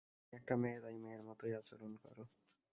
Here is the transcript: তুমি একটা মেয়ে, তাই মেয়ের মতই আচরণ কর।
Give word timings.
তুমি 0.19 0.33
একটা 0.33 0.53
মেয়ে, 0.61 0.79
তাই 0.83 0.95
মেয়ের 1.03 1.21
মতই 1.27 1.53
আচরণ 1.59 1.91
কর। 2.03 2.17